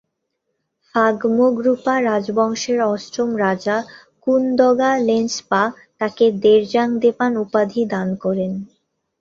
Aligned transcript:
ফাগ-মো-গ্রু-পা 0.95 1.95
রাজবংশের 2.01 2.79
অষ্টম 2.91 3.29
রাজা 3.43 3.77
কুন-দ্গা'-লেগ্স-পা 4.25 5.63
তাঁকে 5.99 6.25
র্দ্জোং-দ্পোন 6.35 7.31
উপাধি 7.43 7.81
দান 7.93 8.07
করেন। 8.23 8.51